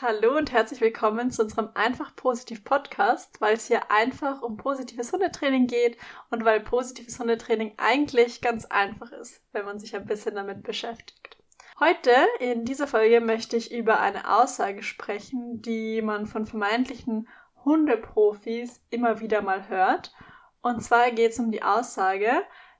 [0.00, 5.12] Hallo und herzlich willkommen zu unserem Einfach Positiv Podcast, weil es hier einfach um positives
[5.12, 5.96] Hundetraining geht
[6.30, 11.36] und weil positives Hundetraining eigentlich ganz einfach ist, wenn man sich ein bisschen damit beschäftigt.
[11.80, 17.26] Heute in dieser Folge möchte ich über eine Aussage sprechen, die man von vermeintlichen
[17.64, 20.14] Hundeprofis immer wieder mal hört.
[20.62, 22.30] Und zwar geht es um die Aussage,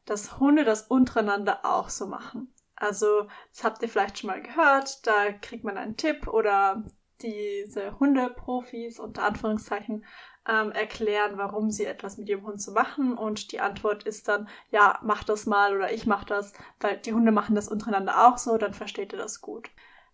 [0.04, 2.54] dass Hunde das untereinander auch so machen.
[2.76, 6.84] Also, das habt ihr vielleicht schon mal gehört, da kriegt man einen Tipp oder
[7.22, 10.04] diese Hundeprofis unter Anführungszeichen
[10.48, 14.48] ähm, erklären, warum sie etwas mit ihrem Hund zu machen und die Antwort ist dann,
[14.70, 18.38] ja, mach das mal oder ich mach das, weil die Hunde machen das untereinander auch
[18.38, 19.70] so, dann versteht ihr das gut.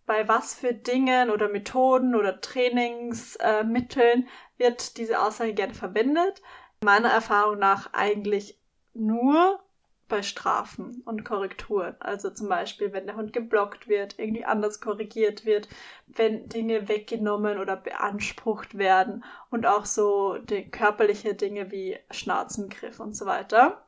[0.06, 4.26] Bei was für Dingen oder Methoden oder Trainingsmitteln äh,
[4.58, 6.42] wird diese Aussage gerne verwendet?
[6.82, 8.60] Meiner Erfahrung nach eigentlich
[8.92, 9.63] nur
[10.08, 11.96] bei Strafen und Korrekturen.
[12.00, 15.68] Also zum Beispiel, wenn der Hund geblockt wird, irgendwie anders korrigiert wird,
[16.06, 23.16] wenn Dinge weggenommen oder beansprucht werden und auch so die körperliche Dinge wie Schnauzengriff und
[23.16, 23.86] so weiter.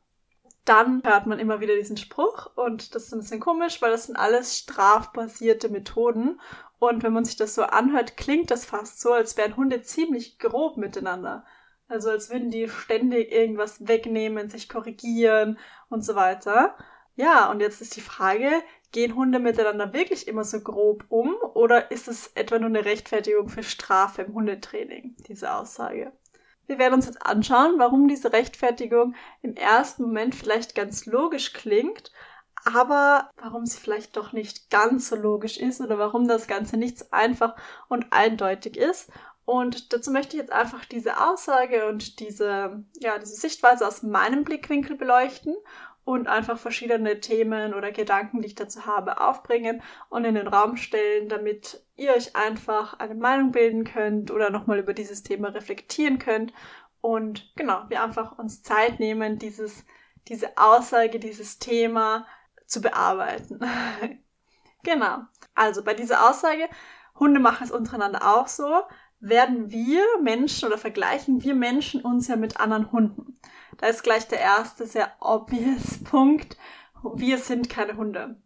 [0.64, 4.06] Dann hört man immer wieder diesen Spruch und das ist ein bisschen komisch, weil das
[4.06, 6.40] sind alles strafbasierte Methoden
[6.78, 10.38] und wenn man sich das so anhört, klingt das fast so, als wären Hunde ziemlich
[10.38, 11.44] grob miteinander.
[11.88, 16.76] Also als würden die ständig irgendwas wegnehmen, sich korrigieren und so weiter.
[17.14, 18.50] Ja, und jetzt ist die Frage,
[18.92, 23.48] gehen Hunde miteinander wirklich immer so grob um oder ist es etwa nur eine Rechtfertigung
[23.48, 26.12] für Strafe im Hundetraining, diese Aussage?
[26.66, 32.12] Wir werden uns jetzt anschauen, warum diese Rechtfertigung im ersten Moment vielleicht ganz logisch klingt,
[32.64, 36.98] aber warum sie vielleicht doch nicht ganz so logisch ist oder warum das Ganze nicht
[36.98, 37.54] so einfach
[37.88, 39.10] und eindeutig ist
[39.46, 44.42] und dazu möchte ich jetzt einfach diese Aussage und diese, ja, diese Sichtweise aus meinem
[44.42, 45.54] Blickwinkel beleuchten
[46.04, 50.76] und einfach verschiedene Themen oder Gedanken, die ich dazu habe, aufbringen und in den Raum
[50.76, 56.18] stellen, damit ihr euch einfach eine Meinung bilden könnt oder nochmal über dieses Thema reflektieren
[56.18, 56.52] könnt
[57.00, 59.84] und genau, wir einfach uns Zeit nehmen, dieses,
[60.26, 62.26] diese Aussage, dieses Thema
[62.66, 63.60] zu bearbeiten.
[64.82, 65.18] genau.
[65.54, 66.68] Also bei dieser Aussage,
[67.14, 68.82] Hunde machen es untereinander auch so,
[69.20, 73.38] werden wir Menschen oder vergleichen wir Menschen uns ja mit anderen Hunden.
[73.78, 76.56] Da ist gleich der erste sehr obvious Punkt.
[77.14, 78.36] Wir sind keine Hunde.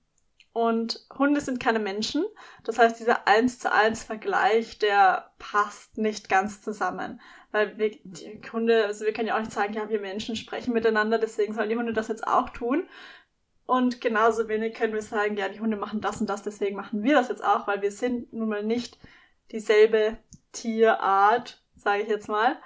[0.53, 2.25] Und Hunde sind keine Menschen.
[2.64, 7.20] Das heißt, dieser eins zu eins Vergleich, der passt nicht ganz zusammen.
[7.52, 10.72] Weil wir, die Hunde, also wir können ja auch nicht sagen, ja, wir Menschen sprechen
[10.72, 12.88] miteinander, deswegen sollen die Hunde das jetzt auch tun.
[13.66, 17.04] Und genauso wenig können wir sagen, ja, die Hunde machen das und das, deswegen machen
[17.04, 18.98] wir das jetzt auch, weil wir sind nun mal nicht
[19.52, 20.19] dieselbe
[20.53, 22.56] Tierart, sage ich jetzt mal.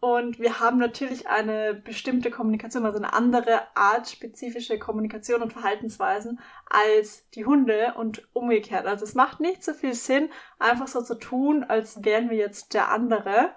[0.00, 6.38] Und wir haben natürlich eine bestimmte Kommunikation, also eine andere Art spezifische Kommunikation und Verhaltensweisen
[6.70, 8.86] als die Hunde und umgekehrt.
[8.86, 12.74] Also es macht nicht so viel Sinn, einfach so zu tun, als wären wir jetzt
[12.74, 13.50] der andere,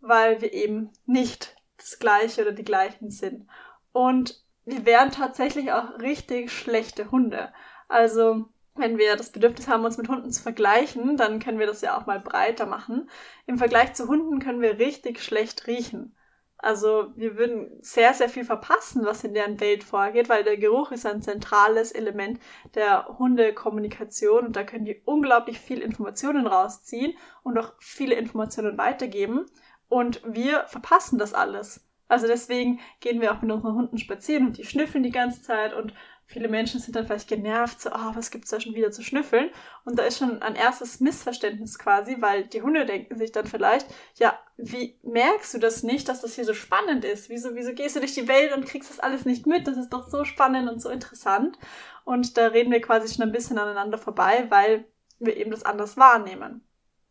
[0.00, 3.46] weil wir eben nicht das gleiche oder die gleichen sind.
[3.92, 7.54] Und wir wären tatsächlich auch richtig schlechte Hunde.
[7.88, 11.80] Also wenn wir das Bedürfnis haben, uns mit Hunden zu vergleichen, dann können wir das
[11.80, 13.08] ja auch mal breiter machen.
[13.46, 16.14] Im Vergleich zu Hunden können wir richtig schlecht riechen.
[16.58, 20.90] Also wir würden sehr, sehr viel verpassen, was in deren Welt vorgeht, weil der Geruch
[20.90, 22.40] ist ein zentrales Element
[22.74, 29.46] der Hundekommunikation und da können die unglaublich viel Informationen rausziehen und auch viele Informationen weitergeben.
[29.88, 31.86] Und wir verpassen das alles.
[32.08, 35.74] Also deswegen gehen wir auch mit unseren Hunden spazieren und die schnüffeln die ganze Zeit
[35.74, 35.92] und
[36.26, 39.50] viele Menschen sind dann vielleicht genervt, so, oh, was gibt's da schon wieder zu schnüffeln?
[39.84, 43.86] Und da ist schon ein erstes Missverständnis quasi, weil die Hunde denken sich dann vielleicht,
[44.16, 47.30] ja, wie merkst du das nicht, dass das hier so spannend ist?
[47.30, 49.68] Wieso, wieso gehst du durch die Welt und kriegst das alles nicht mit?
[49.68, 51.58] Das ist doch so spannend und so interessant.
[52.04, 54.84] Und da reden wir quasi schon ein bisschen aneinander vorbei, weil
[55.20, 56.66] wir eben das anders wahrnehmen.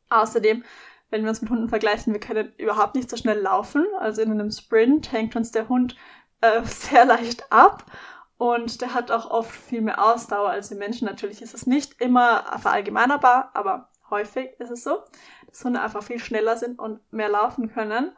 [0.10, 0.64] Außerdem,
[1.10, 3.86] wenn wir uns mit Hunden vergleichen, wir können überhaupt nicht so schnell laufen.
[4.00, 5.96] Also in einem Sprint hängt uns der Hund
[6.42, 7.86] äh, sehr leicht ab.
[8.38, 11.06] Und der hat auch oft viel mehr Ausdauer als wir Menschen.
[11.08, 15.04] Natürlich ist es nicht immer verallgemeinerbar, aber häufig ist es so,
[15.48, 18.12] dass Hunde einfach viel schneller sind und mehr laufen können.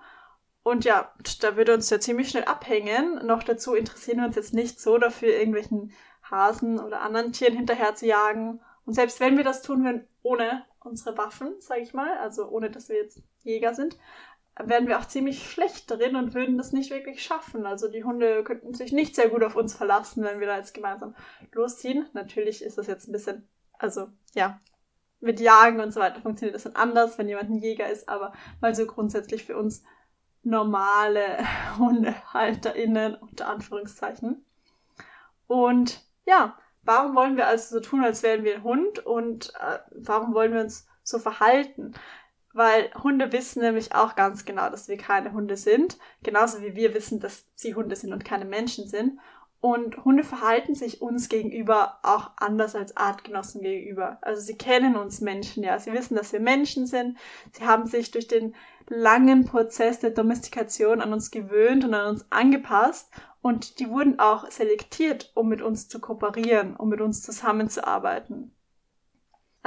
[0.63, 3.25] Und ja, da würde uns ja ziemlich schnell abhängen.
[3.25, 5.93] Noch dazu interessieren wir uns jetzt nicht so dafür, irgendwelchen
[6.29, 8.59] Hasen oder anderen Tieren hinterher zu jagen.
[8.85, 12.69] Und selbst wenn wir das tun würden, ohne unsere Waffen, sage ich mal, also ohne
[12.69, 13.97] dass wir jetzt Jäger sind,
[14.63, 17.65] wären wir auch ziemlich schlecht drin und würden das nicht wirklich schaffen.
[17.65, 20.73] Also die Hunde könnten sich nicht sehr gut auf uns verlassen, wenn wir da jetzt
[20.73, 21.15] gemeinsam
[21.53, 22.07] losziehen.
[22.13, 24.59] Natürlich ist das jetzt ein bisschen, also ja,
[25.19, 28.33] mit Jagen und so weiter funktioniert das dann anders, wenn jemand ein Jäger ist, aber
[28.61, 29.83] mal so grundsätzlich für uns
[30.43, 31.39] normale
[31.77, 34.45] HundehalterInnen unter Anführungszeichen.
[35.47, 39.79] Und ja, warum wollen wir also so tun, als wären wir ein Hund und äh,
[39.91, 41.93] warum wollen wir uns so verhalten.
[42.57, 45.99] Weil Hunde wissen nämlich auch ganz genau, dass wir keine Hunde sind.
[46.23, 49.19] Genauso wie wir wissen, dass sie Hunde sind und keine Menschen sind.
[49.61, 54.17] Und Hunde verhalten sich uns gegenüber auch anders als Artgenossen gegenüber.
[54.21, 55.77] Also sie kennen uns Menschen, ja.
[55.77, 57.19] Sie wissen, dass wir Menschen sind.
[57.51, 58.55] Sie haben sich durch den
[58.87, 63.11] langen Prozess der Domestikation an uns gewöhnt und an uns angepasst.
[63.43, 68.56] Und die wurden auch selektiert, um mit uns zu kooperieren, um mit uns zusammenzuarbeiten.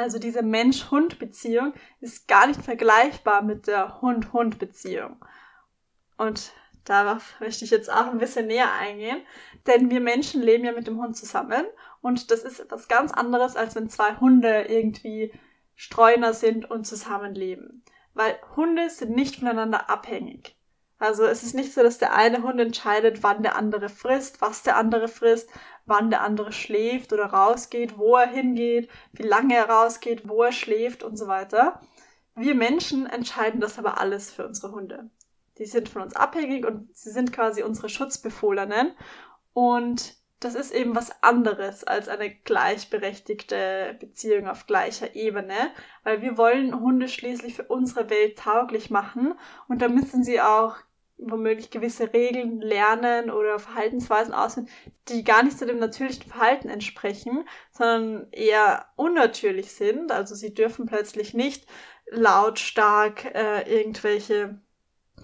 [0.00, 5.22] Also diese Mensch-Hund-Beziehung ist gar nicht vergleichbar mit der Hund-Hund-Beziehung.
[6.16, 6.52] Und
[6.86, 9.18] darauf möchte ich jetzt auch ein bisschen näher eingehen,
[9.66, 11.66] denn wir Menschen leben ja mit dem Hund zusammen
[12.00, 15.34] und das ist etwas ganz anderes, als wenn zwei Hunde irgendwie
[15.74, 17.84] Streuner sind und zusammenleben.
[18.14, 20.56] Weil Hunde sind nicht voneinander abhängig.
[21.00, 24.62] Also es ist nicht so, dass der eine Hund entscheidet, wann der andere frisst, was
[24.62, 25.48] der andere frisst,
[25.86, 30.52] wann der andere schläft oder rausgeht, wo er hingeht, wie lange er rausgeht, wo er
[30.52, 31.80] schläft und so weiter.
[32.34, 35.08] Wir Menschen entscheiden das aber alles für unsere Hunde.
[35.56, 38.92] Die sind von uns abhängig und sie sind quasi unsere Schutzbefohlenen.
[39.54, 45.54] Und das ist eben was anderes als eine gleichberechtigte Beziehung auf gleicher Ebene,
[46.02, 49.34] weil wir wollen Hunde schließlich für unsere Welt tauglich machen
[49.68, 50.76] und da müssen sie auch
[51.22, 54.68] womöglich gewisse Regeln lernen oder Verhaltensweisen ausführen,
[55.08, 60.12] die gar nicht zu dem natürlichen Verhalten entsprechen, sondern eher unnatürlich sind.
[60.12, 61.66] Also sie dürfen plötzlich nicht
[62.06, 64.60] lautstark äh, irgendwelche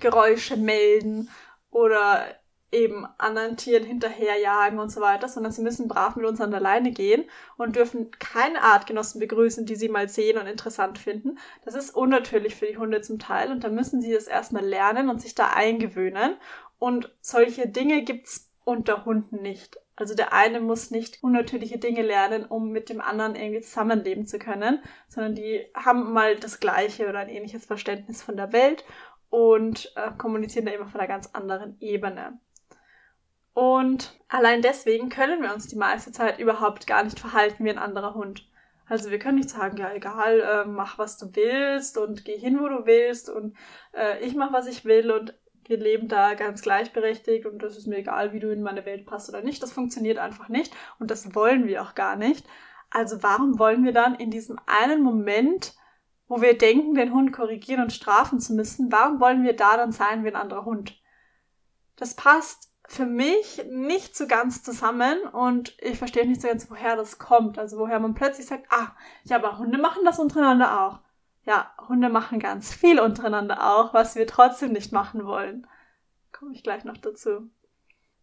[0.01, 1.31] Geräusche melden
[1.71, 2.27] oder
[2.73, 6.61] eben anderen Tieren hinterherjagen und so weiter, sondern sie müssen brav mit uns an der
[6.61, 7.25] Leine gehen
[7.57, 11.39] und dürfen keine Artgenossen begrüßen, die sie mal sehen und interessant finden.
[11.65, 15.09] Das ist unnatürlich für die Hunde zum Teil und da müssen sie das erstmal lernen
[15.09, 16.37] und sich da eingewöhnen.
[16.79, 19.79] Und solche Dinge gibt's unter Hunden nicht.
[19.95, 24.39] Also der eine muss nicht unnatürliche Dinge lernen, um mit dem anderen irgendwie zusammenleben zu
[24.39, 28.85] können, sondern die haben mal das gleiche oder ein ähnliches Verständnis von der Welt
[29.31, 32.39] und äh, kommunizieren da immer von einer ganz anderen Ebene.
[33.57, 37.79] Und allein deswegen können wir uns die meiste Zeit überhaupt gar nicht verhalten wie ein
[37.79, 38.47] anderer Hund.
[38.87, 42.61] Also wir können nicht sagen, ja egal, äh, mach was du willst und geh hin,
[42.61, 43.57] wo du willst und
[43.95, 45.33] äh, ich mach was ich will und
[45.65, 49.07] wir leben da ganz gleichberechtigt und das ist mir egal, wie du in meine Welt
[49.07, 49.63] passt oder nicht.
[49.63, 52.47] Das funktioniert einfach nicht und das wollen wir auch gar nicht.
[52.91, 55.73] Also warum wollen wir dann in diesem einen Moment,
[56.29, 59.93] wo wir denken, den Hund korrigieren und strafen zu müssen, warum wollen wir da dann
[59.93, 61.01] sein wie ein anderer Hund?
[61.97, 66.97] Das passt für mich nicht so ganz zusammen und ich verstehe nicht so ganz, woher
[66.97, 67.59] das kommt.
[67.59, 68.95] Also woher man plötzlich sagt, ah,
[69.25, 71.01] ja, aber Hunde machen das untereinander auch.
[71.45, 75.67] Ja, Hunde machen ganz viel untereinander auch, was wir trotzdem nicht machen wollen.
[76.33, 77.51] Komme ich gleich noch dazu.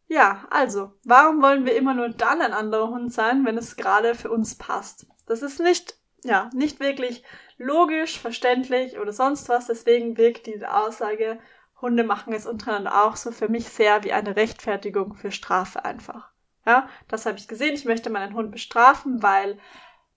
[0.07, 4.15] Ja, also, warum wollen wir immer nur dann ein anderer Hund sein, wenn es gerade
[4.15, 5.07] für uns passt?
[5.25, 7.23] Das ist nicht, ja, nicht wirklich
[7.57, 9.67] logisch, verständlich oder sonst was.
[9.67, 11.39] Deswegen wirkt diese Aussage
[11.83, 16.31] Hunde machen es untereinander auch so für mich sehr wie eine Rechtfertigung für Strafe einfach.
[16.65, 17.75] Ja, das habe ich gesehen.
[17.75, 19.59] Ich möchte meinen Hund bestrafen, weil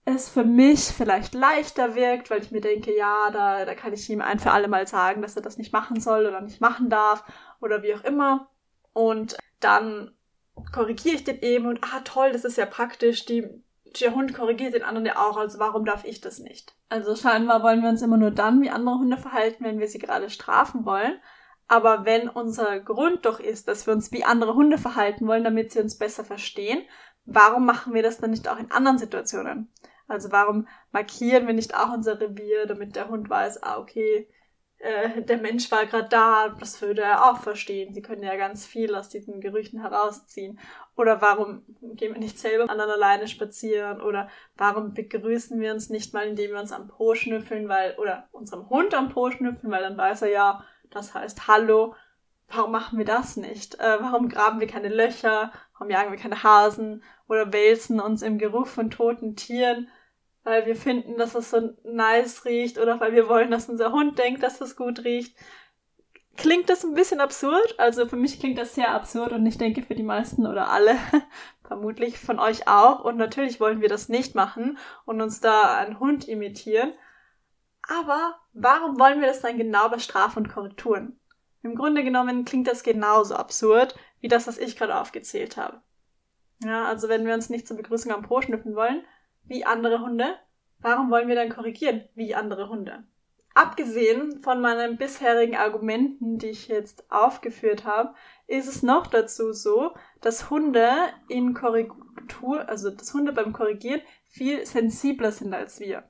[0.05, 4.09] es für mich vielleicht leichter wirkt, weil ich mir denke, ja, da, da kann ich
[4.09, 6.89] ihm ein für alle Mal sagen, dass er das nicht machen soll oder nicht machen
[6.89, 7.25] darf
[7.59, 8.49] oder wie auch immer.
[8.93, 10.15] Und dann
[10.71, 13.45] korrigiere ich den eben und ah toll, das ist ja praktisch, die,
[13.99, 16.73] der Hund korrigiert den anderen ja auch, also warum darf ich das nicht?
[16.87, 19.99] Also scheinbar wollen wir uns immer nur dann wie andere Hunde verhalten, wenn wir sie
[19.99, 21.19] gerade strafen wollen.
[21.67, 25.71] Aber wenn unser Grund doch ist, dass wir uns wie andere Hunde verhalten wollen, damit
[25.71, 26.83] sie uns besser verstehen,
[27.25, 29.71] warum machen wir das dann nicht auch in anderen Situationen?
[30.07, 34.29] Also warum markieren wir nicht auch unser Revier, damit der Hund weiß, ah, okay,
[34.79, 37.93] äh, der Mensch war gerade da, das würde er auch verstehen.
[37.93, 40.59] Sie können ja ganz viel aus diesen Gerüchen herausziehen.
[40.95, 41.63] Oder warum
[41.95, 44.01] gehen wir nicht selber an einer Leine spazieren?
[44.01, 48.29] Oder warum begrüßen wir uns nicht mal, indem wir uns am Po schnüffeln, weil, oder
[48.31, 51.95] unserem Hund am Po schnüffeln, weil dann weiß er ja, das heißt Hallo.
[52.49, 53.75] Warum machen wir das nicht?
[53.79, 55.51] Äh, warum graben wir keine Löcher?
[55.73, 57.03] Warum jagen wir keine Hasen?
[57.27, 59.89] Oder wälzen uns im Geruch von toten Tieren?
[60.43, 64.17] Weil wir finden, dass es so nice riecht oder weil wir wollen, dass unser Hund
[64.17, 65.35] denkt, dass es gut riecht.
[66.37, 67.75] Klingt das ein bisschen absurd?
[67.79, 70.95] Also für mich klingt das sehr absurd und ich denke für die meisten oder alle
[71.67, 73.03] vermutlich von euch auch.
[73.03, 76.93] Und natürlich wollen wir das nicht machen und uns da einen Hund imitieren.
[77.87, 81.19] Aber warum wollen wir das dann genau bei Strafen und Korrekturen?
[81.63, 85.81] Im Grunde genommen klingt das genauso absurd wie das, was ich gerade aufgezählt habe.
[86.63, 89.03] Ja, also wenn wir uns nicht zur Begrüßung am Po schnüffeln wollen,
[89.43, 90.35] wie andere Hunde,
[90.79, 93.03] warum wollen wir dann korrigieren, wie andere Hunde?
[93.53, 98.13] Abgesehen von meinen bisherigen Argumenten, die ich jetzt aufgeführt habe,
[98.45, 100.91] ist es noch dazu so, dass Hunde
[101.27, 106.07] in Korrektur, also dass Hunde beim Korrigieren viel sensibler sind als wir.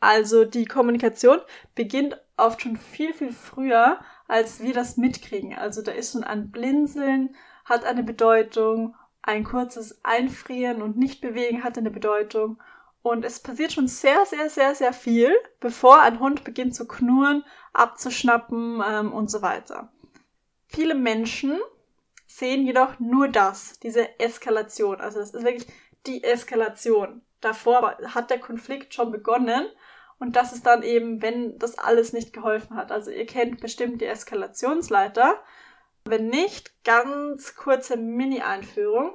[0.00, 1.38] Also die Kommunikation
[1.74, 5.54] beginnt oft schon viel, viel früher, als wir das mitkriegen.
[5.54, 11.76] Also da ist schon ein Blinzeln, hat eine Bedeutung, ein kurzes Einfrieren und Nichtbewegen hat
[11.76, 12.60] eine Bedeutung.
[13.02, 17.44] Und es passiert schon sehr, sehr, sehr, sehr viel, bevor ein Hund beginnt zu knurren,
[17.72, 19.92] abzuschnappen ähm, und so weiter.
[20.66, 21.58] Viele Menschen
[22.26, 25.00] sehen jedoch nur das, diese Eskalation.
[25.00, 25.66] Also das ist wirklich
[26.06, 27.22] die Eskalation.
[27.40, 29.66] Davor hat der Konflikt schon begonnen
[30.20, 32.92] und das ist dann eben, wenn das alles nicht geholfen hat.
[32.92, 35.42] Also ihr kennt bestimmt die Eskalationsleiter.
[36.04, 39.14] Wenn nicht, ganz kurze Mini-Einführung.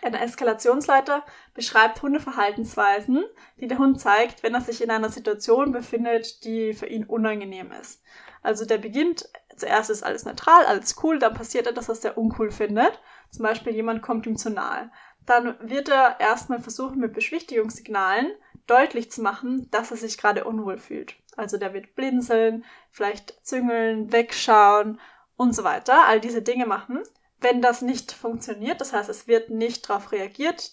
[0.00, 1.24] Eine Eskalationsleiter
[1.54, 3.24] beschreibt Hundeverhaltensweisen,
[3.56, 7.72] die der Hund zeigt, wenn er sich in einer Situation befindet, die für ihn unangenehm
[7.72, 8.00] ist.
[8.40, 12.52] Also der beginnt, zuerst ist alles neutral, alles cool, dann passiert etwas, was der uncool
[12.52, 13.00] findet.
[13.30, 14.92] Zum Beispiel jemand kommt ihm zu nahe.
[15.28, 18.32] Dann wird er erstmal versuchen, mit Beschwichtigungssignalen
[18.66, 21.16] deutlich zu machen, dass er sich gerade unwohl fühlt.
[21.36, 24.98] Also der wird blinzeln, vielleicht züngeln, wegschauen
[25.36, 26.06] und so weiter.
[26.06, 27.02] All diese Dinge machen.
[27.40, 30.72] Wenn das nicht funktioniert, das heißt, es wird nicht darauf reagiert,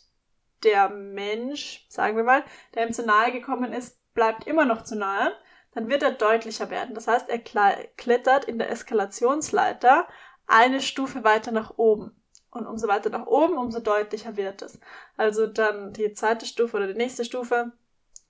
[0.64, 2.46] der Mensch, sagen wir mal,
[2.76, 5.34] der ihm zu nahe gekommen ist, bleibt immer noch zu nahe,
[5.74, 6.96] dann wird er deutlicher werden.
[6.96, 10.08] Das heißt, er klettert in der Eskalationsleiter
[10.48, 12.16] eine Stufe weiter nach oben.
[12.56, 14.80] Und umso weiter nach oben, umso deutlicher wird es.
[15.18, 17.72] Also dann die zweite Stufe oder die nächste Stufe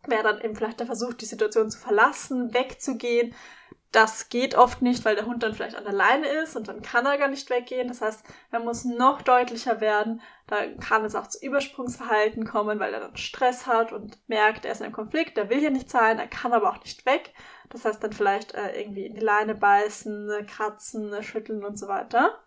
[0.08, 3.34] wäre dann eben vielleicht der Versuch, die Situation zu verlassen, wegzugehen,
[3.96, 6.82] das geht oft nicht, weil der Hund dann vielleicht an der Leine ist und dann
[6.82, 7.88] kann er gar nicht weggehen.
[7.88, 10.22] Das heißt, er muss noch deutlicher werden.
[10.48, 14.74] Da kann es auch zu Übersprungsverhalten kommen, weil er dann Stress hat und merkt, er
[14.74, 17.34] ist in einem Konflikt, der will hier nicht sein, er kann aber auch nicht weg.
[17.70, 22.38] Das heißt dann vielleicht äh, irgendwie in die Leine beißen, kratzen, schütteln und so weiter.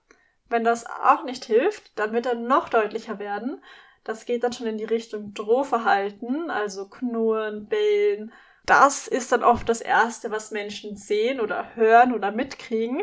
[0.49, 3.63] Wenn das auch nicht hilft, dann wird er noch deutlicher werden.
[4.05, 8.33] Das geht dann schon in die Richtung Drohverhalten, also knurren, bellen,
[8.69, 13.03] das ist dann oft das Erste, was Menschen sehen oder hören oder mitkriegen.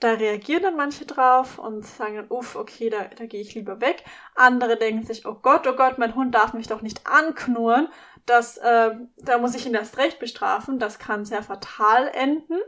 [0.00, 3.80] Da reagieren dann manche drauf und sagen dann, uff, okay, da, da gehe ich lieber
[3.80, 4.02] weg.
[4.34, 7.88] Andere denken sich, oh Gott, oh Gott, mein Hund darf mich doch nicht anknurren.
[8.26, 10.80] Das, äh, da muss ich ihn erst recht bestrafen.
[10.80, 12.58] Das kann sehr fatal enden,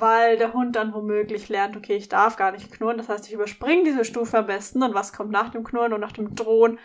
[0.00, 2.98] weil der Hund dann womöglich lernt, okay, ich darf gar nicht knurren.
[2.98, 6.00] Das heißt, ich überspringe diese Stufe am besten und was kommt nach dem Knurren und
[6.00, 6.78] nach dem Drohen?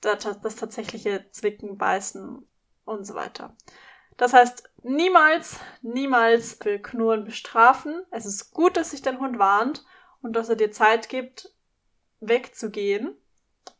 [0.00, 2.46] Das, das tatsächliche Zwicken, Beißen
[2.84, 3.56] und so weiter.
[4.16, 8.02] Das heißt, niemals, niemals für Knurren bestrafen.
[8.10, 9.84] Es ist gut, dass sich dein Hund warnt
[10.22, 11.52] und dass er dir Zeit gibt,
[12.20, 13.16] wegzugehen.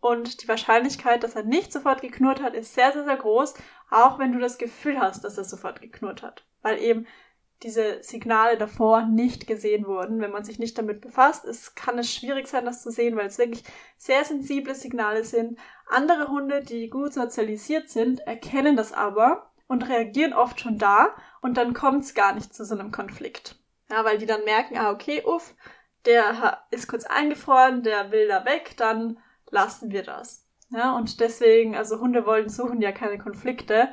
[0.00, 3.54] Und die Wahrscheinlichkeit, dass er nicht sofort geknurrt hat, ist sehr, sehr, sehr groß,
[3.90, 6.44] auch wenn du das Gefühl hast, dass er sofort geknurrt hat.
[6.62, 7.06] Weil eben
[7.62, 10.20] diese Signale davor nicht gesehen wurden.
[10.20, 13.26] Wenn man sich nicht damit befasst, es kann es schwierig sein, das zu sehen, weil
[13.26, 13.64] es wirklich
[13.96, 15.58] sehr sensible Signale sind.
[15.88, 21.56] Andere Hunde, die gut sozialisiert sind, erkennen das aber und reagieren oft schon da und
[21.56, 23.56] dann kommt es gar nicht zu so einem Konflikt.
[23.90, 25.54] Ja, weil die dann merken, ah, okay, uff,
[26.04, 29.18] der ist kurz eingefroren, der will da weg, dann
[29.50, 30.46] lassen wir das.
[30.70, 33.88] Ja, und deswegen, also Hunde wollen, suchen ja keine Konflikte,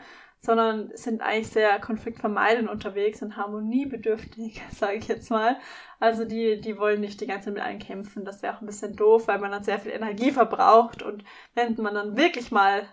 [0.46, 5.58] sondern sind eigentlich sehr konfliktvermeidend unterwegs und harmoniebedürftig, sage ich jetzt mal.
[6.00, 8.26] Also die, die wollen nicht die ganze Zeit mit allen.
[8.26, 11.24] Das wäre auch ein bisschen doof, weil man dann sehr viel Energie verbraucht und
[11.56, 12.88] wenn man dann wirklich mal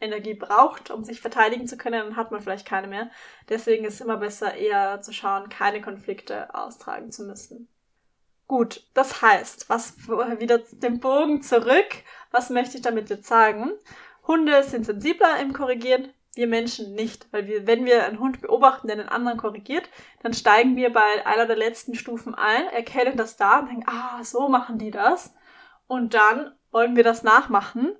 [0.00, 3.10] Energie braucht, um sich verteidigen zu können, dann hat man vielleicht keine mehr.
[3.48, 7.68] Deswegen ist es immer besser, eher zu schauen, keine Konflikte austragen zu müssen.
[8.46, 11.88] Gut, das heißt, was wieder den Bogen zurück,
[12.30, 13.72] was möchte ich damit jetzt sagen?
[14.26, 18.86] Hunde sind sensibler im Korrigieren, wir Menschen nicht, weil wir, wenn wir einen Hund beobachten,
[18.86, 19.88] der den anderen korrigiert,
[20.22, 24.22] dann steigen wir bei einer der letzten Stufen ein, erkennen das da und denken, ah,
[24.22, 25.34] so machen die das.
[25.86, 27.96] Und dann wollen wir das nachmachen.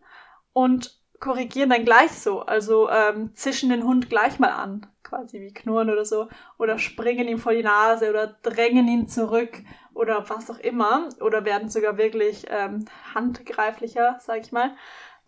[0.53, 2.41] Und korrigieren dann gleich so.
[2.41, 6.29] Also ähm, zischen den Hund gleich mal an, quasi wie knurren oder so.
[6.59, 9.63] Oder springen ihm vor die Nase oder drängen ihn zurück
[9.95, 11.09] oder was auch immer.
[11.21, 14.75] Oder werden sogar wirklich ähm, handgreiflicher, sag ich mal.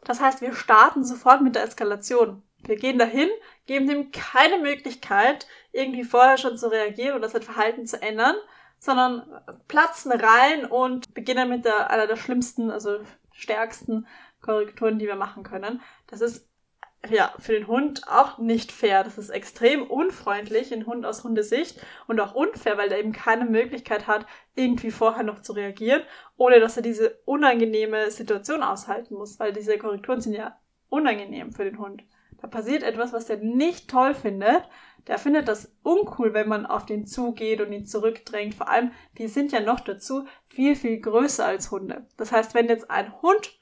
[0.04, 2.42] Das heißt, wir starten sofort mit der Eskalation.
[2.64, 3.28] Wir gehen dahin,
[3.66, 8.36] geben dem keine Möglichkeit, irgendwie vorher schon zu reagieren oder sein Verhalten zu ändern,
[8.78, 12.98] sondern platzen rein und beginnen mit der, einer der schlimmsten, also
[13.32, 14.06] stärksten
[14.40, 15.80] Korrekturen, die wir machen können.
[16.06, 16.48] Das ist
[17.08, 19.04] ja für den Hund auch nicht fair.
[19.04, 23.44] Das ist extrem unfreundlich, ein Hund aus Hundesicht und auch unfair, weil er eben keine
[23.44, 26.02] Möglichkeit hat, irgendwie vorher noch zu reagieren,
[26.36, 31.64] ohne dass er diese unangenehme Situation aushalten muss, weil diese Korrekturen sind ja unangenehm für
[31.64, 32.02] den Hund.
[32.40, 34.62] Da passiert etwas, was der nicht toll findet.
[35.06, 38.54] Der findet das uncool, wenn man auf den zugeht und ihn zurückdrängt.
[38.54, 42.06] Vor allem, die sind ja noch dazu viel, viel größer als Hunde.
[42.16, 43.58] Das heißt, wenn jetzt ein Hund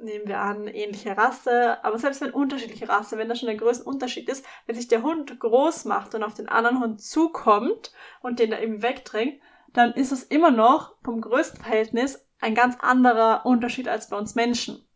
[0.00, 3.84] nehmen wir an, ähnliche Rasse, aber selbst wenn unterschiedliche Rasse, wenn da schon der größte
[3.84, 8.38] Unterschied ist, wenn sich der Hund groß macht und auf den anderen Hund zukommt und
[8.38, 9.40] den da eben wegdrängt,
[9.72, 14.34] dann ist es immer noch vom größten Verhältnis ein ganz anderer Unterschied als bei uns
[14.34, 14.86] Menschen.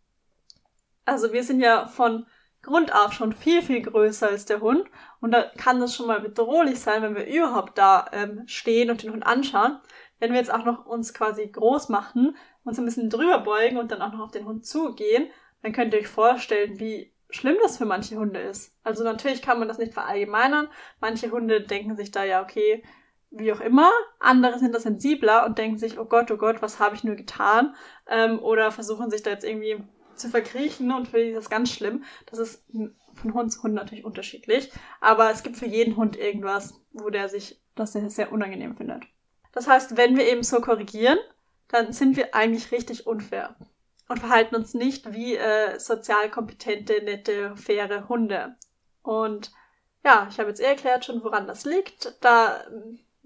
[1.05, 2.27] Also wir sind ja von
[2.67, 6.21] Grund auf schon viel, viel größer als der Hund und da kann das schon mal
[6.21, 9.79] bedrohlich sein, wenn wir überhaupt da ähm, stehen und den Hund anschauen.
[10.19, 13.93] Wenn wir jetzt auch noch uns quasi groß machen, uns ein bisschen drüber beugen und
[13.93, 15.29] dann auch noch auf den Hund zugehen,
[15.63, 18.77] dann könnt ihr euch vorstellen, wie schlimm das für manche Hunde ist.
[18.83, 20.69] Also natürlich kann man das nicht verallgemeinern.
[21.01, 22.83] Manche Hunde denken sich da ja, okay,
[23.31, 23.93] wie auch immer.
[24.19, 27.15] Andere sind da sensibler und denken sich, oh Gott, oh Gott, was habe ich nur
[27.15, 27.77] getan?
[28.09, 29.85] Ähm, oder versuchen sich da jetzt irgendwie
[30.17, 32.05] zu verkriechen und für die ist das ganz schlimm.
[32.27, 32.65] Das ist
[33.15, 34.71] von Hund zu Hund natürlich unterschiedlich.
[35.01, 39.05] Aber es gibt für jeden Hund irgendwas, wo der sich das sehr, unangenehm findet.
[39.53, 41.19] Das heißt, wenn wir eben so korrigieren,
[41.69, 43.57] dann sind wir eigentlich richtig unfair
[44.09, 48.57] und verhalten uns nicht wie äh, sozial kompetente, nette, faire Hunde.
[49.03, 49.53] Und
[50.05, 52.15] ja, ich habe jetzt eh erklärt schon, woran das liegt.
[52.21, 52.65] Da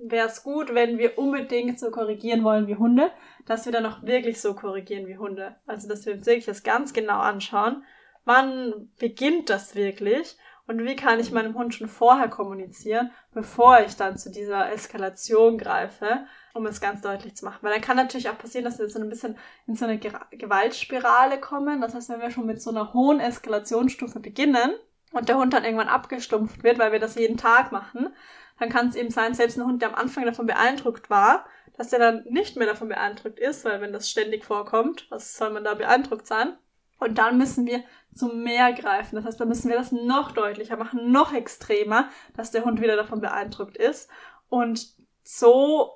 [0.02, 3.10] wäre es gut, wenn wir unbedingt so korrigieren wollen wie Hunde,
[3.46, 5.56] dass wir dann auch wirklich so korrigieren wie Hunde.
[5.66, 7.84] Also, dass wir uns wirklich das ganz genau anschauen.
[8.24, 10.36] Wann beginnt das wirklich?
[10.66, 15.58] Und wie kann ich meinem Hund schon vorher kommunizieren, bevor ich dann zu dieser Eskalation
[15.58, 17.58] greife, um es ganz deutlich zu machen.
[17.62, 21.40] Weil dann kann natürlich auch passieren, dass wir so ein bisschen in so eine Gewaltspirale
[21.40, 21.80] kommen.
[21.80, 24.70] Das heißt, wenn wir schon mit so einer hohen Eskalationsstufe beginnen
[25.12, 28.14] und der Hund dann irgendwann abgestumpft wird, weil wir das jeden Tag machen,
[28.60, 31.88] dann kann es eben sein, selbst ein Hund, der am Anfang davon beeindruckt war, dass
[31.88, 35.64] der dann nicht mehr davon beeindruckt ist, weil wenn das ständig vorkommt, was soll man
[35.64, 36.58] da beeindruckt sein?
[36.98, 37.82] Und dann müssen wir
[38.14, 39.16] zum Meer greifen.
[39.16, 42.96] Das heißt, dann müssen wir das noch deutlicher machen, noch extremer, dass der Hund wieder
[42.96, 44.10] davon beeindruckt ist.
[44.50, 45.92] Und so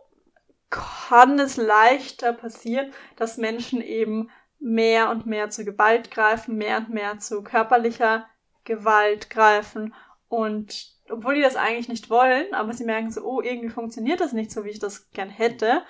[0.71, 6.89] kann es leichter passieren, dass Menschen eben mehr und mehr zu Gewalt greifen, mehr und
[6.89, 8.27] mehr zu körperlicher
[8.65, 9.93] Gewalt greifen
[10.29, 14.33] und obwohl die das eigentlich nicht wollen, aber sie merken so, oh, irgendwie funktioniert das
[14.33, 15.83] nicht so, wie ich das gern hätte,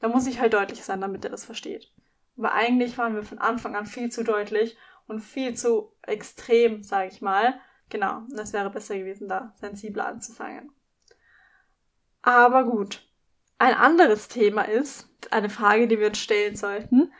[0.00, 1.90] da muss ich halt deutlich sein, damit er das versteht.
[2.36, 7.08] Aber eigentlich waren wir von Anfang an viel zu deutlich und viel zu extrem, sage
[7.08, 7.60] ich mal.
[7.88, 10.70] Genau, das wäre besser gewesen, da sensibler anzufangen.
[12.22, 13.04] Aber gut.
[13.60, 17.12] Ein anderes Thema ist, eine Frage, die wir uns stellen sollten,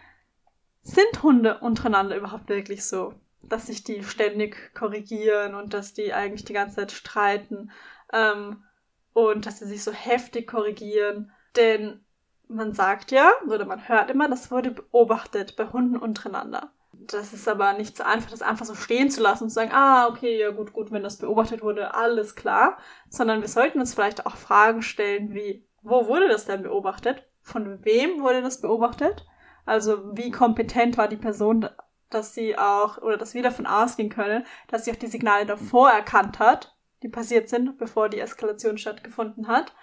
[0.83, 3.15] sind Hunde untereinander überhaupt wirklich so?
[3.49, 7.71] Dass sich die ständig korrigieren und dass die eigentlich die ganze Zeit streiten
[8.13, 8.65] ähm,
[9.13, 11.33] und dass sie sich so heftig korrigieren.
[11.57, 12.05] Denn
[12.49, 16.73] man sagt ja, oder man hört immer, das wurde beobachtet bei Hunden untereinander.
[16.93, 19.73] Das ist aber nicht so einfach, das einfach so stehen zu lassen und zu sagen,
[19.73, 22.79] ah, okay, ja gut, gut, wenn das beobachtet wurde, alles klar.
[23.09, 27.25] Sondern wir sollten uns vielleicht auch Fragen stellen wie, wo wurde das denn beobachtet?
[27.43, 29.27] Von wem wurde das beobachtet?
[29.65, 31.69] Also wie kompetent war die Person
[32.11, 35.91] dass sie auch, oder dass wir davon ausgehen können, dass sie auch die Signale davor
[35.91, 39.75] erkannt hat, die passiert sind, bevor die Eskalation stattgefunden hat.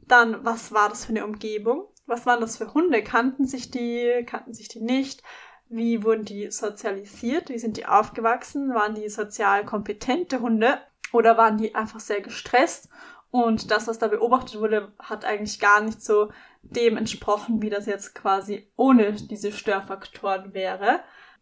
[0.00, 1.88] Dann, was war das für eine Umgebung?
[2.06, 3.02] Was waren das für Hunde?
[3.02, 4.24] Kannten sich die?
[4.24, 5.22] Kannten sich die nicht?
[5.68, 7.50] Wie wurden die sozialisiert?
[7.50, 8.72] Wie sind die aufgewachsen?
[8.74, 10.78] Waren die sozial kompetente Hunde?
[11.12, 12.88] Oder waren die einfach sehr gestresst?
[13.30, 16.30] Und das, was da beobachtet wurde, hat eigentlich gar nicht so
[16.62, 21.00] dem entsprochen, wie das jetzt quasi ohne diese Störfaktoren wäre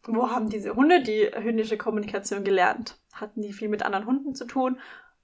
[0.08, 2.98] wo haben diese Hunde die hündische Kommunikation gelernt?
[3.12, 4.78] Hatten die viel mit anderen Hunden zu tun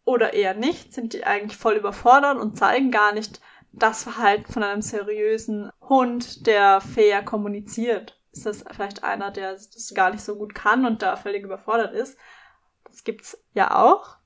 [0.04, 0.92] oder eher nicht?
[0.92, 3.40] Sind die eigentlich voll überfordert und zeigen gar nicht
[3.72, 8.18] das Verhalten von einem seriösen Hund, der fair kommuniziert?
[8.32, 11.94] Ist das vielleicht einer, der das gar nicht so gut kann und da völlig überfordert
[11.94, 12.18] ist?
[12.84, 14.16] Das gibt's ja auch.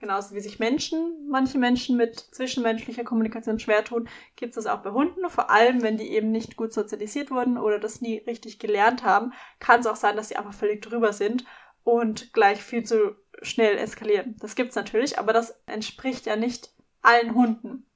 [0.00, 4.82] Genauso wie sich Menschen, manche Menschen mit zwischenmenschlicher Kommunikation schwer tun, gibt es das auch
[4.82, 5.28] bei Hunden.
[5.28, 9.32] Vor allem, wenn die eben nicht gut sozialisiert wurden oder das nie richtig gelernt haben,
[9.58, 11.44] kann es auch sein, dass sie einfach völlig drüber sind
[11.82, 14.36] und gleich viel zu schnell eskalieren.
[14.38, 17.86] Das gibt's natürlich, aber das entspricht ja nicht allen Hunden.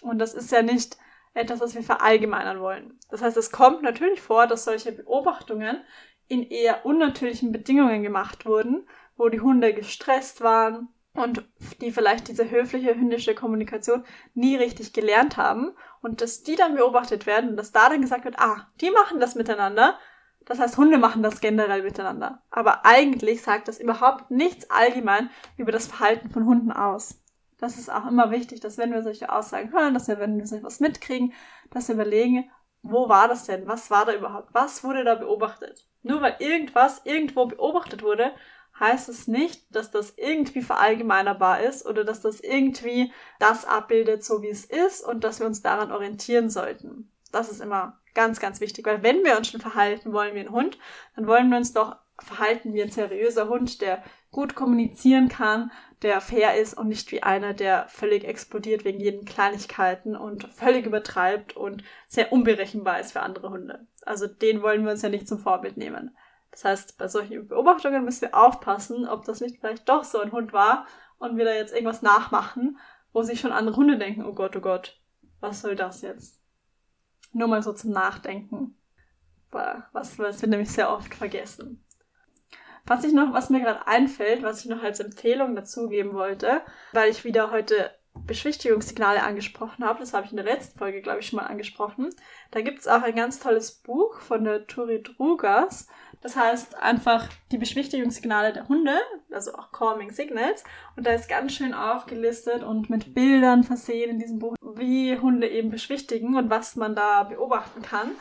[0.00, 0.96] Und das ist ja nicht
[1.34, 2.98] etwas, was wir verallgemeinern wollen.
[3.10, 5.82] Das heißt, es kommt natürlich vor, dass solche Beobachtungen
[6.28, 8.86] in eher unnatürlichen Bedingungen gemacht wurden,
[9.16, 11.44] wo die Hunde gestresst waren, und
[11.80, 17.26] die vielleicht diese höfliche hündische Kommunikation nie richtig gelernt haben und dass die dann beobachtet
[17.26, 19.98] werden und dass da dann gesagt wird, ah, die machen das miteinander.
[20.46, 22.42] Das heißt, Hunde machen das generell miteinander.
[22.50, 27.20] Aber eigentlich sagt das überhaupt nichts allgemein über das Verhalten von Hunden aus.
[27.58, 30.46] Das ist auch immer wichtig, dass wenn wir solche Aussagen hören, dass wir, wenn wir
[30.46, 31.32] solche was mitkriegen,
[31.70, 32.50] dass wir überlegen,
[32.82, 33.68] wo war das denn?
[33.68, 34.48] Was war da überhaupt?
[34.52, 35.86] Was wurde da beobachtet?
[36.02, 38.32] Nur weil irgendwas irgendwo beobachtet wurde,
[38.82, 44.42] heißt es nicht, dass das irgendwie verallgemeinerbar ist oder dass das irgendwie das abbildet, so
[44.42, 47.08] wie es ist und dass wir uns daran orientieren sollten.
[47.30, 50.50] das ist immer ganz, ganz wichtig, weil wenn wir uns schon verhalten wollen wie ein
[50.50, 50.78] Hund,
[51.16, 55.70] dann wollen wir uns doch verhalten wie ein seriöser Hund, der gut kommunizieren kann,
[56.02, 60.84] der fair ist und nicht wie einer, der völlig explodiert wegen jeden Kleinigkeiten und völlig
[60.86, 63.86] übertreibt und sehr unberechenbar ist für andere Hunde.
[64.04, 66.16] Also den wollen wir uns ja nicht zum Vorbild nehmen.
[66.52, 70.32] Das heißt, bei solchen Beobachtungen müssen wir aufpassen, ob das nicht vielleicht doch so ein
[70.32, 70.86] Hund war
[71.18, 72.78] und wir da jetzt irgendwas nachmachen,
[73.12, 75.00] wo sich schon andere Hunde denken, oh Gott, oh Gott,
[75.40, 76.40] was soll das jetzt?
[77.32, 78.76] Nur mal so zum Nachdenken.
[79.50, 81.84] Was, was wir nämlich sehr oft vergessen.
[82.86, 86.62] Was ich noch, was mir gerade einfällt, was ich noch als Empfehlung dazugeben wollte,
[86.92, 91.20] weil ich wieder heute Beschwichtigungssignale angesprochen habe, das habe ich in der letzten Folge, glaube
[91.20, 92.10] ich, schon mal angesprochen.
[92.50, 95.88] Da gibt es auch ein ganz tolles Buch von der Turi Drugas.
[96.20, 98.96] Das heißt einfach die Beschwichtigungssignale der Hunde,
[99.32, 100.62] also auch Calming Signals.
[100.96, 105.48] Und da ist ganz schön aufgelistet und mit Bildern versehen in diesem Buch, wie Hunde
[105.48, 108.12] eben beschwichtigen und was man da beobachten kann.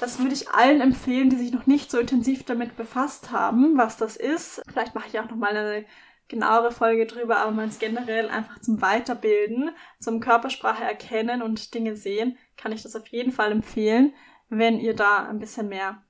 [0.00, 3.96] Das würde ich allen empfehlen, die sich noch nicht so intensiv damit befasst haben, was
[3.96, 4.62] das ist.
[4.68, 5.84] Vielleicht mache ich auch noch mal eine
[6.32, 11.94] genauere Folge drüber, aber man es generell einfach zum Weiterbilden, zum Körpersprache erkennen und Dinge
[11.94, 14.14] sehen, kann ich das auf jeden Fall empfehlen,
[14.48, 16.02] wenn ihr da ein bisschen mehr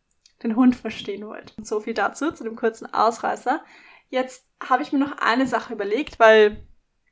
[0.42, 1.54] den Hund verstehen wollt.
[1.58, 3.62] Und so viel dazu, zu dem kurzen Ausreißer.
[4.08, 6.66] Jetzt habe ich mir noch eine Sache überlegt, weil,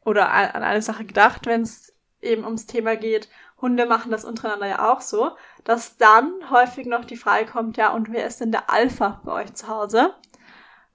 [0.04, 3.28] oder an eine Sache gedacht, wenn es eben ums Thema geht,
[3.60, 5.32] Hunde machen das untereinander ja auch so,
[5.64, 9.32] dass dann häufig noch die Frage kommt, ja, und wer ist denn der Alpha bei
[9.32, 10.14] euch zu Hause?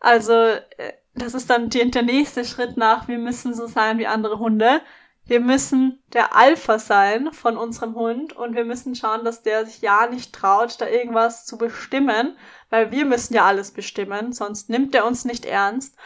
[0.06, 4.06] Also, äh, das ist dann die, der nächste Schritt nach, wir müssen so sein wie
[4.06, 4.82] andere Hunde.
[5.26, 9.82] Wir müssen der Alpha sein von unserem Hund und wir müssen schauen, dass der sich
[9.82, 12.38] ja nicht traut, da irgendwas zu bestimmen,
[12.70, 15.98] weil wir müssen ja alles bestimmen, sonst nimmt er uns nicht ernst.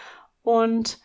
[0.44, 1.00] Und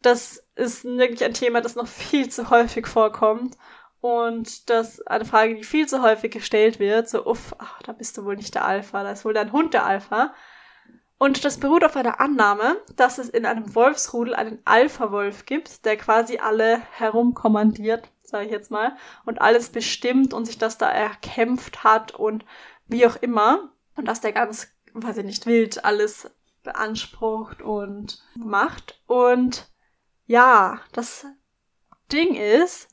[0.00, 3.58] das ist wirklich ein Thema, das noch viel zu häufig vorkommt
[4.00, 8.16] und das eine Frage, die viel zu häufig gestellt wird, so, uff, ach, da bist
[8.16, 10.32] du wohl nicht der Alpha, da ist wohl dein Hund der Alpha.
[11.20, 15.98] Und das beruht auf einer Annahme, dass es in einem Wolfsrudel einen Alpha-Wolf gibt, der
[15.98, 21.84] quasi alle herumkommandiert, sage ich jetzt mal, und alles bestimmt und sich das da erkämpft
[21.84, 22.46] hat und
[22.86, 23.70] wie auch immer.
[23.96, 26.30] Und dass der ganz, weiß ich nicht, wild alles
[26.62, 29.02] beansprucht und macht.
[29.06, 29.68] Und
[30.24, 31.26] ja, das
[32.10, 32.88] Ding ist,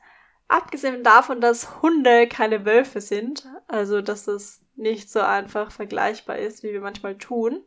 [0.49, 6.63] Abgesehen davon, dass Hunde keine Wölfe sind, also dass es nicht so einfach vergleichbar ist,
[6.63, 7.65] wie wir manchmal tun,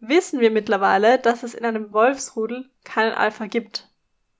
[0.00, 3.88] wissen wir mittlerweile, dass es in einem Wolfsrudel keinen Alpha gibt.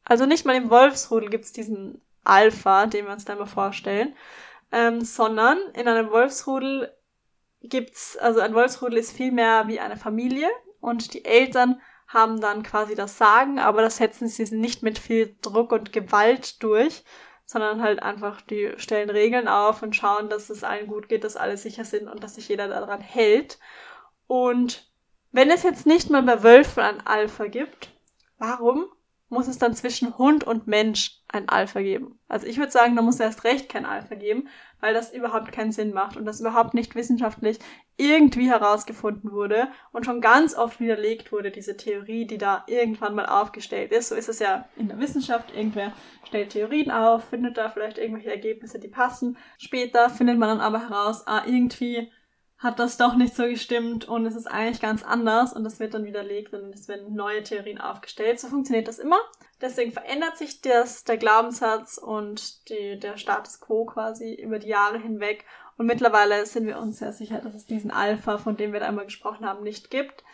[0.05, 4.15] Also nicht mal im Wolfsrudel gibt es diesen Alpha, den wir uns da immer vorstellen,
[4.73, 6.95] ähm, sondern in einem Wolfsrudel
[7.63, 10.49] gibt's, also ein Wolfsrudel ist viel mehr wie eine Familie
[10.81, 15.37] und die Eltern haben dann quasi das Sagen, aber das setzen sie nicht mit viel
[15.43, 17.05] Druck und Gewalt durch,
[17.45, 21.37] sondern halt einfach, die stellen Regeln auf und schauen, dass es allen gut geht, dass
[21.37, 23.59] alle sicher sind und dass sich jeder daran hält.
[24.27, 24.88] Und
[25.33, 27.91] wenn es jetzt nicht mal bei Wölfen ein Alpha gibt,
[28.39, 28.87] warum
[29.31, 32.19] muss es dann zwischen Hund und Mensch ein Alpha geben.
[32.29, 34.49] Also ich würde sagen, da muss erst recht kein Alpha geben,
[34.81, 37.59] weil das überhaupt keinen Sinn macht und das überhaupt nicht wissenschaftlich
[37.99, 43.27] irgendwie herausgefunden wurde und schon ganz oft widerlegt wurde, diese Theorie, die da irgendwann mal
[43.27, 44.09] aufgestellt ist.
[44.09, 45.55] So ist es ja in der Wissenschaft.
[45.55, 45.93] Irgendwer
[46.27, 49.37] stellt Theorien auf, findet da vielleicht irgendwelche Ergebnisse, die passen.
[49.59, 52.11] Später findet man dann aber heraus, ah, irgendwie
[52.59, 55.95] hat das doch nicht so gestimmt und es ist eigentlich ganz anders und es wird
[55.95, 58.41] dann widerlegt und es werden neue Theorien aufgestellt.
[58.41, 59.19] So funktioniert das immer.
[59.61, 64.99] Deswegen verändert sich das, der Glaubenssatz und die, der Status quo quasi über die Jahre
[64.99, 65.45] hinweg.
[65.77, 68.87] Und mittlerweile sind wir uns sehr sicher, dass es diesen Alpha, von dem wir da
[68.87, 70.25] einmal gesprochen haben, nicht gibt.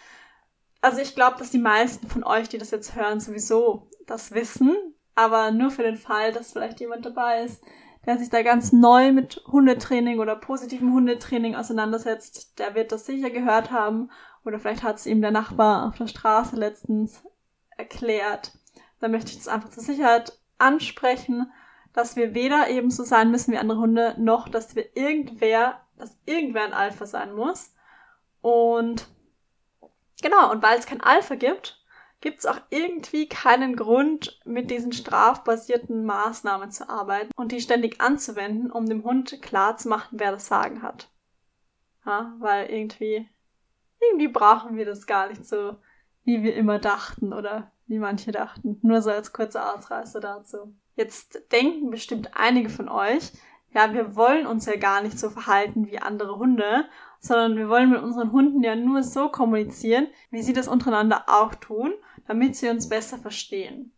[0.80, 4.74] Also ich glaube, dass die meisten von euch, die das jetzt hören, sowieso das wissen.
[5.14, 7.62] Aber nur für den Fall, dass vielleicht jemand dabei ist,
[8.07, 13.31] der sich da ganz neu mit Hundetraining oder positivem Hundetraining auseinandersetzt, der wird das sicher
[13.31, 14.11] gehört haben.
[14.45, 17.23] Oder vielleicht hat es ihm der Nachbar auf der Straße letztens
[17.77, 18.53] erklärt.
[19.01, 21.51] Da möchte ich das einfach zur Sicherheit ansprechen,
[21.93, 26.17] dass wir weder eben so sein müssen wie andere Hunde, noch dass wir irgendwer, dass
[26.27, 27.73] irgendwer ein Alpha sein muss.
[28.43, 29.07] Und
[30.21, 31.84] genau, und weil es kein Alpha gibt,
[32.24, 38.00] gibt es auch irgendwie keinen Grund, mit diesen strafbasierten Maßnahmen zu arbeiten und die ständig
[38.00, 41.10] anzuwenden, um dem Hund klarzumachen, wer das Sagen hat.
[42.06, 43.28] Ja, weil irgendwie,
[44.00, 45.76] irgendwie brauchen wir das gar nicht so,
[46.24, 48.78] wie wir immer dachten oder wie manche dachten.
[48.80, 50.74] Nur so als kurzer Ausreißer dazu.
[50.96, 53.32] Jetzt denken bestimmt einige von euch,
[53.74, 56.87] ja, wir wollen uns ja gar nicht so verhalten wie andere Hunde,
[57.18, 61.54] sondern wir wollen mit unseren Hunden ja nur so kommunizieren, wie sie das untereinander auch
[61.54, 61.92] tun
[62.26, 63.92] damit sie uns besser verstehen.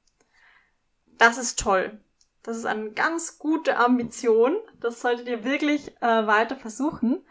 [1.18, 2.00] Das ist toll.
[2.42, 4.56] Das ist eine ganz gute Ambition.
[4.80, 7.24] Das solltet ihr wirklich äh, weiter versuchen.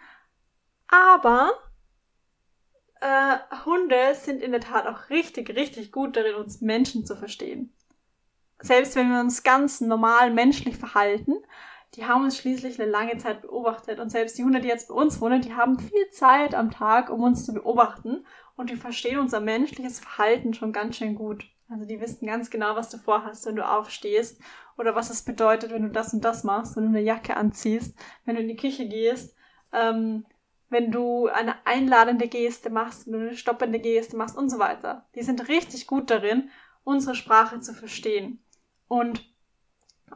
[0.88, 1.51] Aber
[3.01, 7.73] äh, Hunde sind in der Tat auch richtig, richtig gut darin, uns Menschen zu verstehen.
[8.60, 11.36] Selbst wenn wir uns ganz normal menschlich verhalten,
[11.95, 13.99] die haben uns schließlich eine lange Zeit beobachtet.
[13.99, 17.10] Und selbst die Hunde, die jetzt bei uns wohnen, die haben viel Zeit am Tag,
[17.10, 18.25] um uns zu beobachten.
[18.56, 21.46] Und die verstehen unser menschliches Verhalten schon ganz schön gut.
[21.70, 24.39] Also die wissen ganz genau, was du vorhast, wenn du aufstehst.
[24.78, 27.98] Oder was es bedeutet, wenn du das und das machst, wenn du eine Jacke anziehst,
[28.26, 29.36] wenn du in die Küche gehst.
[29.74, 30.26] Ähm,
[30.70, 35.08] wenn du eine einladende Geste machst, wenn du eine stoppende Geste machst und so weiter.
[35.15, 36.50] Die sind richtig gut darin,
[36.84, 38.44] unsere Sprache zu verstehen.
[38.88, 39.26] Und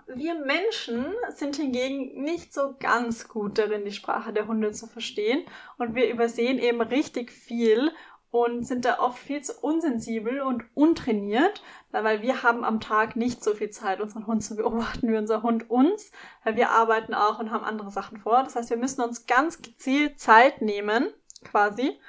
[0.07, 5.45] wir Menschen sind hingegen nicht so ganz gut darin, die Sprache der Hunde zu verstehen.
[5.77, 7.91] Und wir übersehen eben richtig viel
[8.31, 13.43] und sind da oft viel zu unsensibel und untrainiert, weil wir haben am Tag nicht
[13.43, 16.11] so viel Zeit, unseren Hund zu beobachten wie unser Hund uns,
[16.43, 18.43] weil wir arbeiten auch und haben andere Sachen vor.
[18.43, 21.11] Das heißt, wir müssen uns ganz gezielt Zeit nehmen,
[21.43, 21.99] quasi,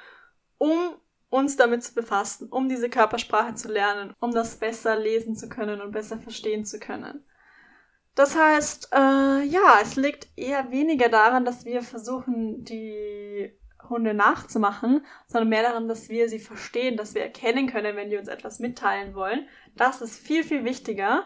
[0.57, 0.77] um
[1.29, 5.81] uns damit zu befassen, um diese Körpersprache zu lernen, um das besser lesen zu können
[5.81, 7.25] und besser verstehen zu können.
[8.13, 13.57] Das heißt, äh, ja, es liegt eher weniger daran, dass wir versuchen, die
[13.89, 18.17] Hunde nachzumachen, sondern mehr daran, dass wir sie verstehen, dass wir erkennen können, wenn die
[18.17, 19.47] uns etwas mitteilen wollen.
[19.75, 21.25] Das ist viel, viel wichtiger.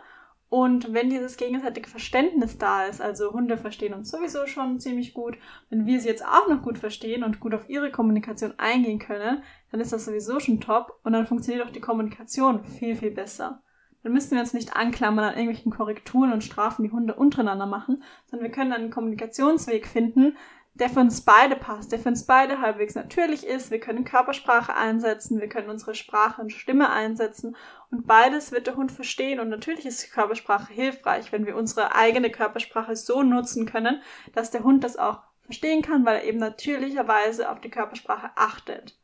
[0.49, 5.37] Und wenn dieses gegenseitige Verständnis da ist, also Hunde verstehen uns sowieso schon ziemlich gut,
[5.69, 9.41] wenn wir sie jetzt auch noch gut verstehen und gut auf ihre Kommunikation eingehen können,
[9.71, 13.63] dann ist das sowieso schon top und dann funktioniert auch die Kommunikation viel, viel besser.
[14.05, 18.03] Dann müssen wir uns nicht anklammern an irgendwelchen Korrekturen und Strafen, die Hunde untereinander machen,
[18.27, 20.37] sondern wir können einen Kommunikationsweg finden,
[20.75, 23.71] der für uns beide passt, der für uns beide halbwegs natürlich ist.
[23.71, 27.55] Wir können Körpersprache einsetzen, wir können unsere Sprache und Stimme einsetzen
[27.91, 32.29] und beides wird der Hund verstehen und natürlich ist Körpersprache hilfreich, wenn wir unsere eigene
[32.29, 34.01] Körpersprache so nutzen können,
[34.33, 38.97] dass der Hund das auch verstehen kann, weil er eben natürlicherweise auf die Körpersprache achtet.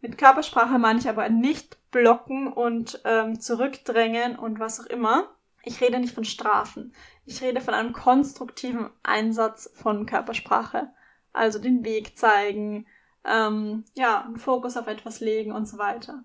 [0.00, 5.30] Mit Körpersprache meine ich aber nicht blocken und ähm, zurückdrängen und was auch immer.
[5.62, 6.94] Ich rede nicht von Strafen.
[7.26, 10.88] Ich rede von einem konstruktiven Einsatz von Körpersprache.
[11.32, 12.86] Also den Weg zeigen,
[13.24, 16.24] ähm, ja, einen Fokus auf etwas legen und so weiter.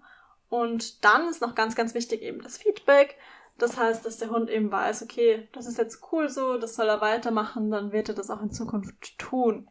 [0.49, 3.17] Und dann ist noch ganz, ganz wichtig eben das Feedback.
[3.57, 6.88] Das heißt, dass der Hund eben weiß, okay, das ist jetzt cool so, das soll
[6.88, 9.69] er weitermachen, dann wird er das auch in Zukunft tun.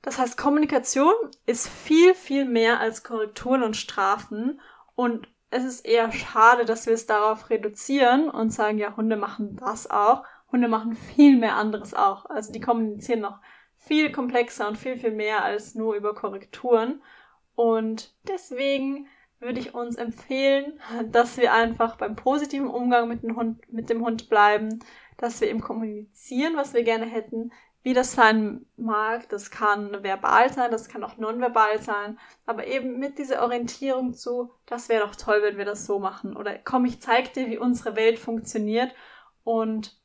[0.00, 1.14] Das heißt, Kommunikation
[1.46, 4.60] ist viel, viel mehr als Korrekturen und Strafen
[4.96, 9.56] und es ist eher schade, dass wir es darauf reduzieren und sagen, ja, Hunde machen
[9.56, 10.24] das auch.
[10.50, 12.26] Hunde machen viel mehr anderes auch.
[12.26, 13.38] Also die kommunizieren noch
[13.76, 17.02] viel komplexer und viel, viel mehr als nur über Korrekturen.
[17.54, 19.06] Und deswegen
[19.40, 24.02] würde ich uns empfehlen, dass wir einfach beim positiven Umgang mit dem Hund, mit dem
[24.02, 24.78] Hund bleiben,
[25.18, 29.28] dass wir ihm kommunizieren, was wir gerne hätten, wie das sein mag.
[29.28, 34.52] Das kann verbal sein, das kann auch nonverbal sein, aber eben mit dieser Orientierung zu,
[34.66, 36.36] das wäre doch toll, wenn wir das so machen.
[36.36, 38.94] Oder komm, ich zeig dir, wie unsere Welt funktioniert
[39.44, 40.00] und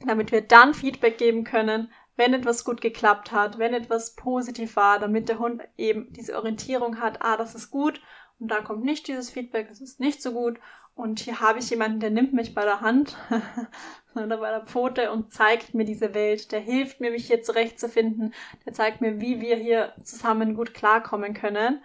[0.00, 4.98] damit wir dann Feedback geben können, wenn etwas gut geklappt hat, wenn etwas positiv war,
[4.98, 8.02] damit der Hund eben diese Orientierung hat, ah, das ist gut
[8.38, 10.58] und da kommt nicht dieses Feedback, das ist nicht so gut
[10.94, 13.16] und hier habe ich jemanden, der nimmt mich bei der Hand
[14.14, 16.52] oder bei der Pfote und zeigt mir diese Welt.
[16.52, 18.34] Der hilft mir, mich hier zurechtzufinden.
[18.66, 21.82] Der zeigt mir, wie wir hier zusammen gut klarkommen können.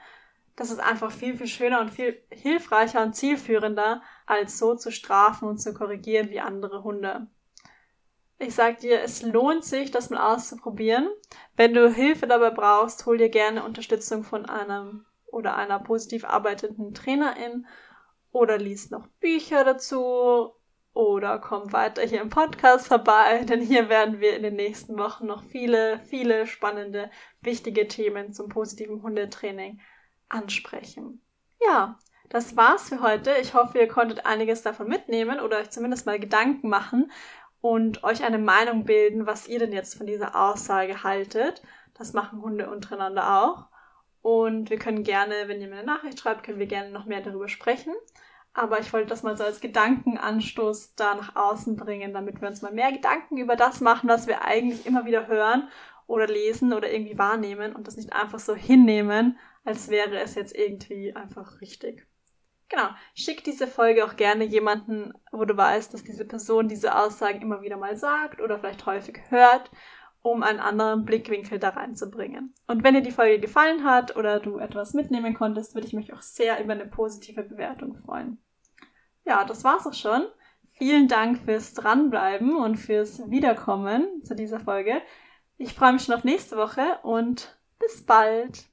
[0.58, 5.48] Das ist einfach viel, viel schöner und viel hilfreicher und zielführender, als so zu strafen
[5.48, 7.28] und zu korrigieren wie andere Hunde.
[8.40, 11.08] Ich sag dir, es lohnt sich, das mal auszuprobieren.
[11.56, 16.94] Wenn du Hilfe dabei brauchst, hol dir gerne Unterstützung von einem oder einer positiv arbeitenden
[16.94, 17.66] Trainerin
[18.38, 20.54] oder liest noch Bücher dazu
[20.94, 25.26] oder kommt weiter hier im Podcast vorbei, denn hier werden wir in den nächsten Wochen
[25.26, 27.10] noch viele, viele spannende,
[27.42, 29.80] wichtige Themen zum positiven Hundetraining
[30.30, 31.22] ansprechen.
[31.62, 31.98] Ja,
[32.30, 33.36] das war's für heute.
[33.42, 37.12] Ich hoffe, ihr konntet einiges davon mitnehmen oder euch zumindest mal Gedanken machen
[37.62, 41.62] und euch eine Meinung bilden, was ihr denn jetzt von dieser Aussage haltet.
[41.96, 43.68] Das machen Hunde untereinander auch.
[44.22, 47.22] Und wir können gerne, wenn ihr mir eine Nachricht schreibt, können wir gerne noch mehr
[47.22, 47.94] darüber sprechen.
[48.58, 52.64] Aber ich wollte das mal so als Gedankenanstoß da nach außen bringen, damit wir uns
[52.64, 55.70] mal mehr Gedanken über das machen, was wir eigentlich immer wieder hören
[56.08, 60.58] oder lesen oder irgendwie wahrnehmen und das nicht einfach so hinnehmen, als wäre es jetzt
[60.58, 62.08] irgendwie einfach richtig.
[62.68, 67.44] Genau, schick diese Folge auch gerne jemanden, wo du weißt, dass diese Person diese Aussagen
[67.44, 69.70] immer wieder mal sagt oder vielleicht häufig hört,
[70.24, 72.56] um einen anderen Blickwinkel da reinzubringen.
[72.66, 76.12] Und wenn dir die Folge gefallen hat oder du etwas mitnehmen konntest, würde ich mich
[76.14, 78.40] auch sehr über eine positive Bewertung freuen
[79.28, 80.26] ja, das war's auch schon.
[80.74, 85.02] Vielen Dank fürs Dranbleiben und fürs Wiederkommen zu dieser Folge.
[85.58, 88.66] Ich freue mich schon auf nächste Woche und bis bald.